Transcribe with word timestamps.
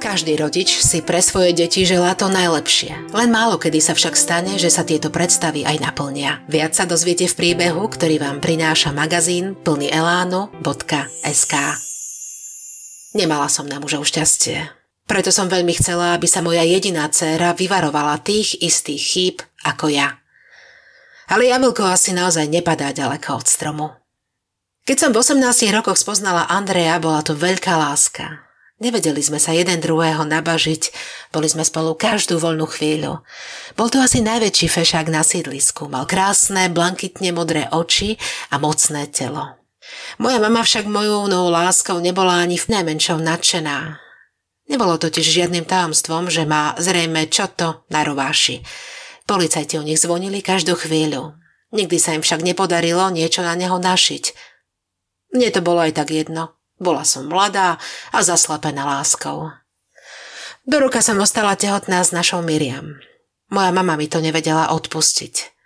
Každý 0.00 0.32
rodič 0.40 0.80
si 0.80 1.04
pre 1.04 1.20
svoje 1.20 1.52
deti 1.52 1.84
želá 1.84 2.16
to 2.16 2.32
najlepšie. 2.32 3.12
Len 3.12 3.28
málo 3.28 3.60
kedy 3.60 3.84
sa 3.84 3.92
však 3.92 4.16
stane, 4.16 4.56
že 4.56 4.72
sa 4.72 4.80
tieto 4.80 5.12
predstavy 5.12 5.60
aj 5.68 5.76
naplnia. 5.76 6.40
Viac 6.48 6.72
sa 6.72 6.88
dozviete 6.88 7.28
v 7.28 7.36
príbehu, 7.36 7.84
ktorý 7.84 8.16
vám 8.16 8.40
prináša 8.40 8.96
magazín 8.96 9.52
plný 9.60 9.92
elánu.sk. 9.92 11.54
Nemala 13.12 13.52
som 13.52 13.68
na 13.68 13.76
mužov 13.76 14.08
šťastie. 14.08 14.72
Preto 15.04 15.28
som 15.28 15.52
veľmi 15.52 15.76
chcela, 15.76 16.16
aby 16.16 16.24
sa 16.24 16.40
moja 16.40 16.64
jediná 16.64 17.04
dcéra 17.12 17.52
vyvarovala 17.52 18.24
tých 18.24 18.56
istých 18.56 19.02
chýb 19.04 19.36
ako 19.68 19.92
ja. 19.92 20.16
Ale 21.28 21.44
jablko 21.44 21.84
asi 21.84 22.16
naozaj 22.16 22.48
nepadá 22.48 22.96
ďaleko 22.96 23.36
od 23.36 23.44
stromu. 23.44 23.92
Keď 24.88 24.96
som 24.96 25.10
v 25.12 25.20
18 25.20 25.76
rokoch 25.76 26.00
spoznala 26.00 26.48
Andreja, 26.48 26.96
bola 26.96 27.20
to 27.20 27.36
veľká 27.36 27.76
láska. 27.76 28.49
Nevedeli 28.80 29.20
sme 29.20 29.36
sa 29.36 29.52
jeden 29.52 29.76
druhého 29.76 30.24
nabažiť, 30.24 30.82
boli 31.36 31.52
sme 31.52 31.68
spolu 31.68 31.92
každú 31.92 32.40
voľnú 32.40 32.64
chvíľu. 32.64 33.20
Bol 33.76 33.92
to 33.92 34.00
asi 34.00 34.24
najväčší 34.24 34.72
fešák 34.72 35.12
na 35.12 35.20
sídlisku, 35.20 35.84
mal 35.92 36.08
krásne, 36.08 36.72
blankitne 36.72 37.28
modré 37.36 37.68
oči 37.68 38.16
a 38.48 38.56
mocné 38.56 39.04
telo. 39.12 39.60
Moja 40.16 40.40
mama 40.40 40.64
však 40.64 40.88
mojou 40.88 41.28
novou 41.28 41.52
láskou 41.52 42.00
nebola 42.00 42.40
ani 42.40 42.56
v 42.56 42.72
najmenšom 42.72 43.20
nadšená. 43.20 44.00
Nebolo 44.72 44.96
totiž 44.96 45.28
žiadnym 45.28 45.68
tajomstvom, 45.68 46.32
že 46.32 46.48
má 46.48 46.72
zrejme 46.80 47.28
čo 47.28 47.52
to 47.52 47.84
na 47.92 48.00
rováši. 48.00 48.64
Policajti 49.28 49.76
u 49.76 49.84
nich 49.84 50.00
zvonili 50.00 50.40
každú 50.40 50.72
chvíľu. 50.72 51.36
Nikdy 51.76 51.96
sa 52.00 52.16
im 52.16 52.22
však 52.24 52.40
nepodarilo 52.40 53.12
niečo 53.12 53.44
na 53.44 53.52
neho 53.58 53.76
našiť. 53.76 54.24
Mne 55.36 55.48
to 55.52 55.60
bolo 55.60 55.84
aj 55.84 56.00
tak 56.00 56.14
jedno. 56.14 56.59
Bola 56.80 57.04
som 57.04 57.28
mladá 57.28 57.76
a 58.08 58.18
zaslepená 58.24 58.88
láskou. 58.88 59.52
Do 60.64 60.76
roka 60.80 61.04
som 61.04 61.20
ostala 61.20 61.52
tehotná 61.52 62.00
s 62.00 62.16
našou 62.16 62.40
Miriam. 62.40 62.96
Moja 63.52 63.68
mama 63.68 64.00
mi 64.00 64.08
to 64.08 64.24
nevedela 64.24 64.72
odpustiť. 64.72 65.60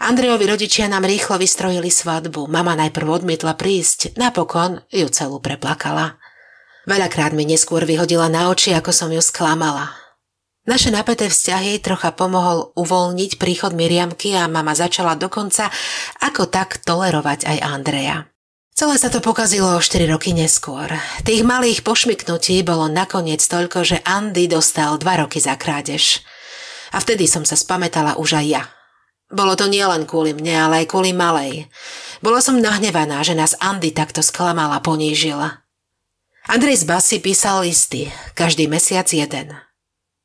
Andrejovi 0.00 0.48
rodičia 0.48 0.88
nám 0.88 1.04
rýchlo 1.04 1.36
vystrojili 1.36 1.92
svadbu. 1.92 2.48
Mama 2.48 2.72
najprv 2.72 3.20
odmietla 3.20 3.52
prísť, 3.52 4.16
napokon 4.16 4.80
ju 4.88 5.06
celú 5.12 5.38
preplakala. 5.44 6.16
Veľakrát 6.88 7.36
mi 7.36 7.44
neskôr 7.44 7.84
vyhodila 7.84 8.32
na 8.32 8.48
oči, 8.48 8.72
ako 8.72 8.90
som 8.96 9.12
ju 9.12 9.20
sklamala. 9.20 9.92
Naše 10.64 10.88
napäté 10.88 11.28
vzťahy 11.28 11.84
trocha 11.84 12.16
pomohol 12.16 12.72
uvoľniť 12.80 13.36
príchod 13.36 13.76
Miriamky 13.76 14.32
a 14.32 14.48
mama 14.48 14.72
začala 14.72 15.20
dokonca 15.20 15.68
ako 16.24 16.48
tak 16.48 16.80
tolerovať 16.80 17.44
aj 17.44 17.58
Andreja. 17.60 18.29
Celé 18.80 18.96
sa 18.96 19.12
to 19.12 19.20
pokazilo 19.20 19.76
o 19.76 19.84
4 19.84 20.08
roky 20.08 20.32
neskôr. 20.32 20.88
Tých 21.20 21.44
malých 21.44 21.84
pošmyknutí 21.84 22.64
bolo 22.64 22.88
nakoniec 22.88 23.44
toľko, 23.44 23.84
že 23.84 24.00
Andy 24.08 24.48
dostal 24.48 24.96
2 24.96 25.04
roky 25.20 25.36
za 25.36 25.52
krádež. 25.60 26.24
A 26.88 26.96
vtedy 26.96 27.28
som 27.28 27.44
sa 27.44 27.60
spametala 27.60 28.16
už 28.16 28.40
aj 28.40 28.46
ja. 28.48 28.62
Bolo 29.28 29.52
to 29.52 29.68
nielen 29.68 30.08
kvôli 30.08 30.32
mne, 30.32 30.56
ale 30.56 30.74
aj 30.80 30.96
kvôli 30.96 31.12
malej. 31.12 31.68
Bola 32.24 32.40
som 32.40 32.56
nahnevaná, 32.56 33.20
že 33.20 33.36
nás 33.36 33.52
Andy 33.60 33.92
takto 33.92 34.24
sklamala 34.24 34.80
ponížila. 34.80 35.60
Andrej 36.48 36.80
z 36.80 36.84
Basy 36.88 37.16
písal 37.20 37.68
listy, 37.68 38.08
každý 38.32 38.64
mesiac 38.64 39.12
jeden. 39.12 39.60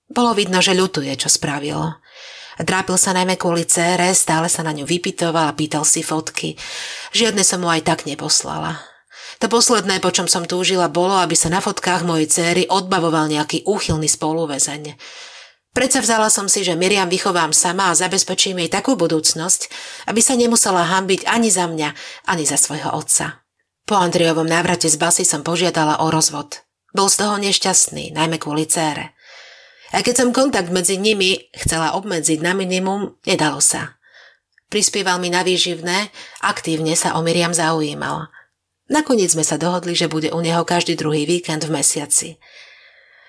Bolo 0.07 0.31
vidno, 0.31 0.63
že 0.63 0.71
ľutuje, 0.71 1.11
čo 1.19 1.27
spravil. 1.27 1.99
Trápil 2.55 2.95
sa 2.95 3.11
najmä 3.11 3.35
kvôli 3.35 3.67
cére, 3.67 4.15
stále 4.15 4.47
sa 4.47 4.63
na 4.63 4.71
ňu 4.71 4.87
vypitoval 4.87 5.51
a 5.51 5.57
pýtal 5.59 5.83
si 5.83 5.99
fotky. 5.99 6.55
Žiadne 7.15 7.47
som 7.47 7.63
mu 7.63 7.71
aj 7.71 7.87
tak 7.87 8.03
neposlala. 8.03 8.83
To 9.39 9.47
posledné, 9.47 10.03
po 10.03 10.11
čom 10.11 10.27
som 10.27 10.43
túžila, 10.43 10.91
bolo, 10.91 11.15
aby 11.15 11.31
sa 11.31 11.47
na 11.47 11.63
fotkách 11.63 12.03
mojej 12.03 12.27
céry 12.27 12.67
odbavoval 12.67 13.31
nejaký 13.31 13.63
úchylný 13.63 14.11
spoluvezeň. 14.11 14.99
Predsa 15.71 16.03
vzala 16.03 16.27
som 16.27 16.51
si, 16.51 16.67
že 16.67 16.75
Miriam 16.75 17.07
vychovám 17.07 17.55
sama 17.55 17.91
a 17.91 17.95
zabezpečím 17.95 18.59
jej 18.59 18.67
takú 18.67 18.99
budúcnosť, 18.99 19.71
aby 20.11 20.19
sa 20.19 20.35
nemusela 20.35 20.87
hambiť 20.91 21.23
ani 21.23 21.47
za 21.47 21.71
mňa, 21.71 21.89
ani 22.27 22.43
za 22.43 22.59
svojho 22.59 22.91
otca. 22.91 23.43
Po 23.87 23.95
Andriovom 23.95 24.47
návrate 24.47 24.91
z 24.91 24.99
basy 24.99 25.23
som 25.23 25.39
požiadala 25.39 26.03
o 26.03 26.11
rozvod. 26.11 26.67
Bol 26.91 27.07
z 27.07 27.23
toho 27.23 27.39
nešťastný, 27.39 28.11
najmä 28.11 28.39
kvôli 28.43 28.67
cére. 28.67 29.15
A 29.95 30.03
keď 30.03 30.19
som 30.19 30.35
kontakt 30.35 30.67
medzi 30.67 30.99
nimi 30.99 31.47
chcela 31.55 31.95
obmedziť 31.95 32.43
na 32.43 32.51
minimum, 32.51 33.15
nedalo 33.23 33.63
sa. 33.63 33.94
Prispieval 34.69 35.21
mi 35.21 35.29
na 35.29 35.45
výživné, 35.45 36.09
aktívne 36.41 36.97
sa 36.97 37.15
o 37.15 37.21
Miriam 37.21 37.53
zaujímal. 37.53 38.27
Nakoniec 38.89 39.33
sme 39.33 39.41
sa 39.41 39.57
dohodli, 39.57 39.97
že 39.97 40.09
bude 40.09 40.29
u 40.29 40.39
neho 40.41 40.61
každý 40.61 40.93
druhý 40.93 41.25
víkend 41.25 41.65
v 41.65 41.73
mesiaci. 41.73 42.37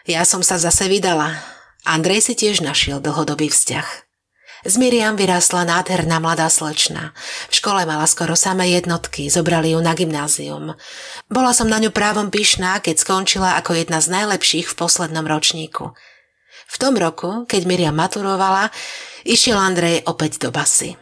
Ja 0.04 0.24
som 0.28 0.44
sa 0.44 0.60
zase 0.60 0.88
vydala. 0.88 1.40
Andrej 1.88 2.28
si 2.28 2.34
tiež 2.36 2.60
našiel 2.60 3.00
dlhodobý 3.00 3.48
vzťah. 3.48 3.88
Z 4.66 4.82
Miriam 4.82 5.14
vyrástla 5.14 5.62
nádherná 5.62 6.18
mladá 6.18 6.50
slečna. 6.50 7.14
V 7.52 7.54
škole 7.62 7.86
mala 7.86 8.08
skoro 8.10 8.34
samé 8.34 8.74
jednotky, 8.74 9.30
zobrali 9.30 9.76
ju 9.76 9.78
na 9.78 9.94
gymnázium. 9.94 10.74
Bola 11.30 11.54
som 11.54 11.70
na 11.70 11.78
ňu 11.78 11.94
právom 11.94 12.34
pyšná, 12.34 12.82
keď 12.82 12.98
skončila 12.98 13.54
ako 13.62 13.78
jedna 13.78 14.02
z 14.02 14.10
najlepších 14.10 14.66
v 14.66 14.74
poslednom 14.74 15.22
ročníku. 15.22 15.94
V 16.66 16.76
tom 16.82 16.98
roku, 16.98 17.46
keď 17.46 17.62
Miriam 17.62 17.94
maturovala, 17.94 18.74
išiel 19.22 19.54
Andrej 19.54 20.02
opäť 20.10 20.42
do 20.42 20.50
basy. 20.50 20.98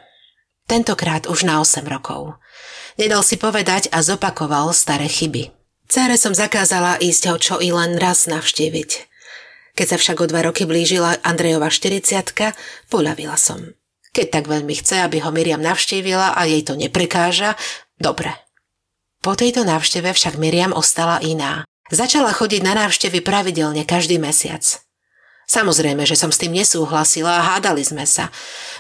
Tentokrát 0.74 1.30
už 1.30 1.46
na 1.46 1.62
8 1.62 1.86
rokov. 1.86 2.34
Nedal 2.98 3.22
si 3.22 3.38
povedať 3.38 3.86
a 3.94 4.02
zopakoval 4.02 4.74
staré 4.74 5.06
chyby. 5.06 5.54
Cére 5.86 6.18
som 6.18 6.34
zakázala 6.34 6.98
ísť 6.98 7.22
ho 7.30 7.36
čo 7.38 7.54
i 7.62 7.70
len 7.70 7.94
raz 7.94 8.26
navštíviť. 8.26 8.90
Keď 9.78 9.86
sa 9.86 9.96
však 10.02 10.18
o 10.18 10.26
dva 10.26 10.42
roky 10.42 10.66
blížila 10.66 11.22
Andrejova 11.22 11.70
40 11.70 12.26
poľavila 12.90 13.38
som. 13.38 13.70
Keď 14.18 14.26
tak 14.34 14.50
veľmi 14.50 14.74
chce, 14.74 14.98
aby 14.98 15.22
ho 15.22 15.30
Miriam 15.30 15.62
navštívila 15.62 16.34
a 16.34 16.42
jej 16.42 16.66
to 16.66 16.74
neprekáža, 16.74 17.54
dobre. 18.02 18.34
Po 19.22 19.38
tejto 19.38 19.62
návšteve 19.62 20.10
však 20.10 20.42
Miriam 20.42 20.74
ostala 20.74 21.22
iná. 21.22 21.62
Začala 21.94 22.34
chodiť 22.34 22.66
na 22.66 22.74
návštevy 22.82 23.22
pravidelne 23.22 23.86
každý 23.86 24.18
mesiac. 24.18 24.83
Samozrejme, 25.44 26.08
že 26.08 26.16
som 26.16 26.32
s 26.32 26.40
tým 26.40 26.56
nesúhlasila 26.56 27.40
a 27.40 27.46
hádali 27.56 27.84
sme 27.84 28.08
sa. 28.08 28.32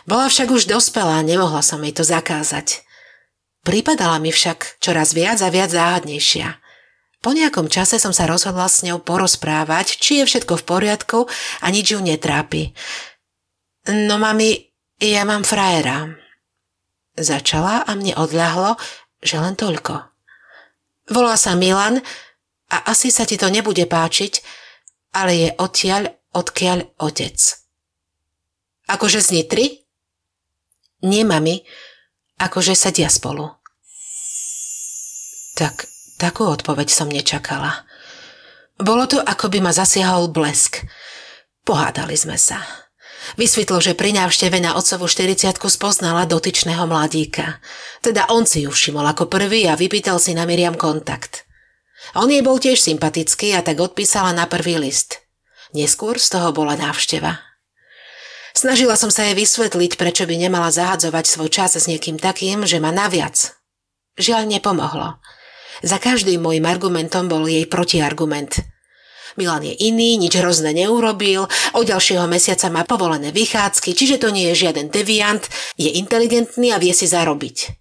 Bola 0.08 0.32
však 0.32 0.48
už 0.48 0.68
dospelá 0.68 1.20
a 1.20 1.26
nemohla 1.26 1.60
som 1.60 1.80
jej 1.84 1.92
to 1.92 2.04
zakázať. 2.04 2.84
Pripadala 3.64 4.20
mi 4.20 4.28
však 4.28 4.80
čoraz 4.80 5.16
viac 5.16 5.40
a 5.40 5.48
viac 5.48 5.72
záhadnejšia. 5.72 6.60
Po 7.24 7.32
nejakom 7.32 7.72
čase 7.72 7.96
som 7.96 8.12
sa 8.12 8.28
rozhodla 8.28 8.68
s 8.68 8.84
ňou 8.84 9.00
porozprávať, 9.00 9.96
či 9.96 10.20
je 10.20 10.28
všetko 10.28 10.60
v 10.60 10.66
poriadku 10.68 11.18
a 11.64 11.66
nič 11.72 11.96
ju 11.96 12.00
netrápi. 12.04 12.76
No 13.88 14.20
mami, 14.20 14.68
ja 15.00 15.24
mám 15.24 15.44
frajera. 15.44 16.12
Začala 17.16 17.88
a 17.88 17.90
mne 17.96 18.12
odľahlo, 18.20 18.76
že 19.24 19.40
len 19.40 19.56
toľko. 19.56 20.04
Volá 21.12 21.36
sa 21.40 21.56
Milan 21.56 22.04
a 22.68 22.76
asi 22.92 23.08
sa 23.08 23.24
ti 23.24 23.40
to 23.40 23.48
nebude 23.48 23.88
páčiť, 23.88 24.32
ale 25.16 25.32
je 25.36 25.48
odtiaľ 25.56 26.13
odkiaľ 26.34 26.98
otec. 26.98 27.38
Akože 28.90 29.24
z 29.24 29.28
Nitry? 29.40 29.66
Nie, 31.06 31.24
mami, 31.24 31.64
akože 32.36 32.76
sedia 32.76 33.08
spolu. 33.08 33.48
Tak, 35.54 35.86
takú 36.20 36.50
odpoveď 36.50 36.88
som 36.90 37.08
nečakala. 37.08 37.86
Bolo 38.76 39.06
to, 39.06 39.22
ako 39.22 39.48
by 39.48 39.62
ma 39.62 39.72
zasiahol 39.72 40.28
blesk. 40.28 40.82
Pohádali 41.62 42.18
sme 42.18 42.34
sa. 42.34 42.60
Vysvetlo, 43.40 43.80
že 43.80 43.96
pri 43.96 44.12
návšteve 44.12 44.60
na 44.60 44.76
otcovu 44.76 45.08
40 45.08 45.56
spoznala 45.56 46.28
dotyčného 46.28 46.84
mladíka. 46.84 47.62
Teda 48.04 48.28
on 48.28 48.44
si 48.44 48.68
ju 48.68 48.70
všimol 48.74 49.06
ako 49.16 49.32
prvý 49.32 49.64
a 49.64 49.78
vypýtal 49.78 50.20
si 50.20 50.36
na 50.36 50.44
Miriam 50.44 50.76
kontakt. 50.76 51.48
On 52.12 52.28
jej 52.28 52.44
bol 52.44 52.60
tiež 52.60 52.76
sympatický 52.76 53.56
a 53.56 53.64
tak 53.64 53.80
odpísala 53.80 54.36
na 54.36 54.44
prvý 54.44 54.76
list– 54.76 55.16
Neskôr 55.74 56.22
z 56.22 56.30
toho 56.30 56.54
bola 56.54 56.78
návšteva. 56.78 57.42
Snažila 58.54 58.94
som 58.94 59.10
sa 59.10 59.26
jej 59.26 59.34
vysvetliť, 59.34 59.98
prečo 59.98 60.22
by 60.30 60.38
nemala 60.38 60.70
zahadzovať 60.70 61.24
svoj 61.26 61.50
čas 61.50 61.74
s 61.74 61.90
niekým 61.90 62.22
takým, 62.22 62.62
že 62.62 62.78
ma 62.78 62.94
naviac. 62.94 63.58
Žiaľ 64.14 64.46
nepomohlo. 64.46 65.18
Za 65.82 65.98
každým 65.98 66.38
môjim 66.38 66.62
argumentom 66.70 67.26
bol 67.26 67.42
jej 67.50 67.66
protiargument. 67.66 68.62
Milan 69.34 69.66
je 69.66 69.74
iný, 69.74 70.14
nič 70.14 70.38
hrozné 70.38 70.70
neurobil, 70.70 71.50
od 71.74 71.84
ďalšieho 71.84 72.30
mesiaca 72.30 72.70
má 72.70 72.86
povolené 72.86 73.34
vychádzky, 73.34 73.90
čiže 73.98 74.22
to 74.22 74.30
nie 74.30 74.54
je 74.54 74.70
žiaden 74.70 74.94
deviant, 74.94 75.42
je 75.74 75.90
inteligentný 75.98 76.70
a 76.70 76.78
vie 76.78 76.94
si 76.94 77.10
zarobiť. 77.10 77.74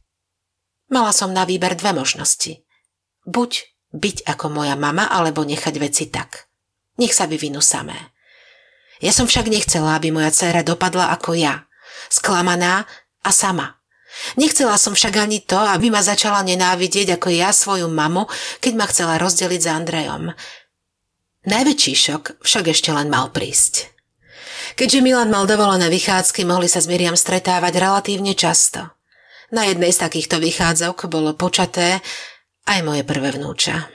Mala 0.90 1.14
som 1.14 1.30
na 1.30 1.46
výber 1.46 1.78
dve 1.78 1.94
možnosti. 1.94 2.66
Buď 3.30 3.70
byť 3.94 4.26
ako 4.26 4.46
moja 4.50 4.74
mama, 4.74 5.06
alebo 5.06 5.46
nechať 5.46 5.76
veci 5.78 6.10
tak. 6.10 6.50
Nech 7.02 7.14
sa 7.14 7.26
vyvinú 7.26 7.60
samé. 7.60 7.98
Ja 9.04 9.12
som 9.12 9.28
však 9.28 9.50
nechcela, 9.50 9.98
aby 9.98 10.14
moja 10.14 10.32
dcéra 10.32 10.62
dopadla 10.64 11.12
ako 11.12 11.36
ja. 11.36 11.68
Sklamaná 12.08 12.86
a 13.26 13.30
sama. 13.34 13.84
Nechcela 14.38 14.78
som 14.78 14.94
však 14.94 15.18
ani 15.18 15.42
to, 15.42 15.58
aby 15.58 15.90
ma 15.90 16.06
začala 16.06 16.46
nenávidieť 16.46 17.18
ako 17.18 17.34
ja 17.34 17.50
svoju 17.50 17.90
mamu, 17.90 18.30
keď 18.62 18.74
ma 18.78 18.86
chcela 18.86 19.18
rozdeliť 19.18 19.62
s 19.62 19.68
Andrejom. 19.68 20.24
Najväčší 21.44 21.94
šok 21.98 22.24
však 22.46 22.66
ešte 22.72 22.94
len 22.94 23.10
mal 23.10 23.34
prísť. 23.34 23.92
Keďže 24.80 25.04
Milan 25.04 25.34
mal 25.34 25.44
dovolené 25.44 25.92
vychádzky, 25.92 26.48
mohli 26.48 26.72
sa 26.72 26.80
s 26.80 26.88
Miriam 26.88 27.18
stretávať 27.18 27.74
relatívne 27.78 28.32
často. 28.38 28.96
Na 29.52 29.68
jednej 29.68 29.92
z 29.92 30.02
takýchto 30.08 30.40
vychádzok 30.40 31.12
bolo 31.12 31.36
počaté 31.36 32.00
aj 32.66 32.80
moje 32.82 33.04
prvé 33.04 33.36
vnúča. 33.36 33.92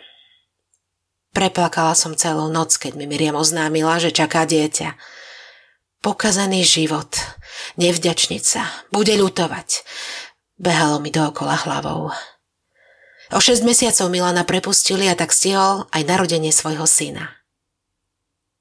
Preplakala 1.32 1.92
som 1.92 2.16
celú 2.16 2.48
noc, 2.48 2.74
keď 2.80 2.96
mi 2.96 3.04
Miriam 3.04 3.36
oznámila, 3.36 4.00
že 4.00 4.14
čaká 4.14 4.48
dieťa. 4.48 4.96
Pokazaný 6.00 6.62
život, 6.62 7.10
nevďačnica, 7.74 8.90
bude 8.94 9.14
ľutovať. 9.18 9.82
Behalo 10.58 11.02
mi 11.02 11.10
dookola 11.10 11.58
hlavou. 11.66 12.10
O 13.28 13.38
6 13.38 13.60
mesiacov 13.60 14.08
Milana 14.08 14.42
prepustili 14.46 15.04
a 15.10 15.14
tak 15.18 15.36
stihol 15.36 15.84
aj 15.92 16.02
narodenie 16.08 16.48
svojho 16.48 16.88
syna. 16.88 17.36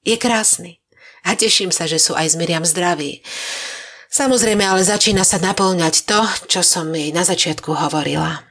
Je 0.04 0.20
krásny 0.20 0.84
a 1.24 1.40
teším 1.40 1.72
sa, 1.72 1.88
že 1.88 2.04
sú 2.04 2.20
aj 2.20 2.36
s 2.36 2.36
Miriam 2.36 2.68
zdraví. 2.68 3.24
Samozrejme, 4.12 4.64
ale 4.64 4.84
začína 4.84 5.24
sa 5.24 5.40
naplňať 5.40 6.04
to, 6.04 6.20
čo 6.52 6.62
som 6.64 6.92
jej 6.92 7.12
na 7.16 7.24
začiatku 7.24 7.76
hovorila. 7.76 8.44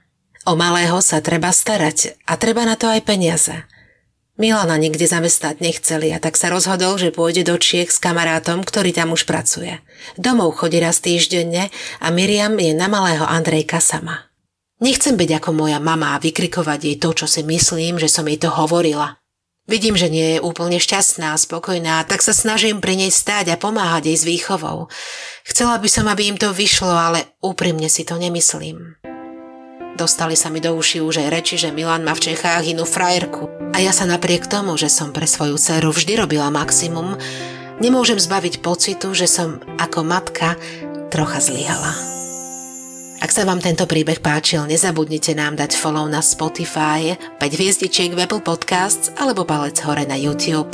O 0.47 0.55
malého 0.55 1.01
sa 1.03 1.19
treba 1.19 1.51
starať 1.51 2.23
a 2.25 2.39
treba 2.39 2.63
na 2.63 2.79
to 2.79 2.87
aj 2.87 3.03
peniaze. 3.03 3.67
Milana 4.37 4.77
nikde 4.77 5.09
zamestnať 5.09 5.65
nechceli 5.65 6.13
a 6.13 6.21
tak 6.21 6.37
sa 6.37 6.53
rozhodol, 6.53 7.01
že 7.01 7.09
pôjde 7.09 7.49
do 7.49 7.57
Čiek 7.57 7.89
s 7.89 7.97
kamarátom, 7.97 8.61
ktorý 8.69 8.93
tam 8.93 9.17
už 9.17 9.25
pracuje. 9.25 9.81
Domov 10.21 10.61
chodí 10.61 10.77
raz 10.77 11.01
týždenne 11.01 11.73
a 12.05 12.07
Miriam 12.13 12.53
je 12.61 12.77
na 12.77 12.85
malého 12.93 13.25
Andrejka 13.25 13.81
sama. 13.81 14.29
Nechcem 14.77 15.17
byť 15.17 15.41
ako 15.41 15.51
moja 15.57 15.81
mama 15.81 16.13
a 16.13 16.21
vykrikovať 16.21 16.81
jej 16.85 16.97
to, 17.01 17.17
čo 17.17 17.25
si 17.25 17.41
myslím, 17.49 17.97
že 17.97 18.13
som 18.13 18.29
jej 18.29 18.37
to 18.37 18.53
hovorila. 18.53 19.17
Vidím, 19.67 19.97
že 19.97 20.13
nie 20.13 20.37
je 20.37 20.45
úplne 20.45 20.77
šťastná 20.79 21.33
a 21.33 21.41
spokojná, 21.41 22.05
tak 22.05 22.21
sa 22.21 22.37
snažím 22.37 22.79
pri 22.79 22.95
nej 22.95 23.11
stáť 23.11 23.51
a 23.51 23.57
pomáhať 23.57 24.13
jej 24.13 24.17
s 24.21 24.29
výchovou. 24.29 24.93
Chcela 25.49 25.81
by 25.81 25.89
som, 25.91 26.07
aby 26.07 26.29
im 26.29 26.39
to 26.39 26.53
vyšlo, 26.53 26.93
ale 26.93 27.35
úprimne 27.41 27.89
si 27.89 28.05
to 28.05 28.21
nemyslím. 28.21 29.01
Dostali 29.97 30.37
sa 30.37 30.53
mi 30.53 30.61
do 30.61 30.77
uši 30.77 31.01
už 31.01 31.25
aj 31.25 31.29
reči, 31.33 31.57
že 31.57 31.73
Milan 31.73 32.05
má 32.05 32.13
v 32.13 32.31
Čechách 32.31 32.69
inú 32.69 32.85
frajerku. 32.85 33.66
A 33.77 33.85
ja 33.85 33.93
sa 33.93 34.09
napriek 34.09 34.49
tomu, 34.49 34.73
že 34.81 34.89
som 34.89 35.13
pre 35.13 35.29
svoju 35.29 35.61
dceru 35.61 35.93
vždy 35.93 36.17
robila 36.17 36.49
maximum, 36.49 37.13
nemôžem 37.77 38.17
zbaviť 38.17 38.65
pocitu, 38.65 39.13
že 39.13 39.29
som 39.29 39.61
ako 39.77 40.01
matka 40.01 40.57
trocha 41.13 41.45
zlyhala. 41.45 41.93
Ak 43.21 43.29
sa 43.29 43.45
vám 43.45 43.61
tento 43.61 43.85
príbeh 43.85 44.25
páčil, 44.25 44.65
nezabudnite 44.65 45.37
nám 45.37 45.61
dať 45.61 45.77
follow 45.77 46.09
na 46.09 46.25
Spotify, 46.25 47.21
5 47.37 47.37
hviezdičiek 47.37 48.17
v 48.17 48.25
Apple 48.25 48.41
Podcasts 48.41 49.13
alebo 49.21 49.45
palec 49.45 49.77
hore 49.85 50.09
na 50.09 50.17
YouTube. 50.17 50.73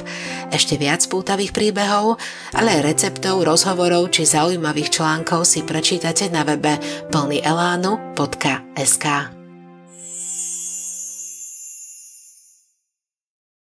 Ešte 0.54 0.78
viac 0.78 1.02
pútavých 1.10 1.50
príbehov, 1.50 2.22
ale 2.54 2.78
aj 2.78 2.86
receptov, 2.86 3.42
rozhovorov 3.42 4.14
či 4.14 4.30
zaujímavých 4.30 4.94
článkov 4.94 5.42
si 5.42 5.66
prečítate 5.66 6.30
na 6.30 6.46
webe 6.46 6.78
plnyelánu.sk. 7.10 9.06